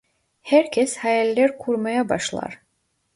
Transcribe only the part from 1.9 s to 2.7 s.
başlar.